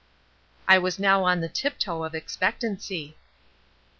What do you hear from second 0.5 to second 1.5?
I was now on the